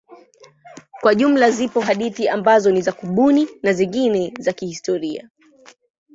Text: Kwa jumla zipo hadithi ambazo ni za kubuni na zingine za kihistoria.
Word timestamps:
Kwa 1.01 1.15
jumla 1.15 1.51
zipo 1.51 1.81
hadithi 1.81 2.27
ambazo 2.29 2.71
ni 2.71 2.81
za 2.81 2.91
kubuni 2.91 3.47
na 3.63 3.73
zingine 3.73 4.33
za 4.39 4.53
kihistoria. 4.53 5.29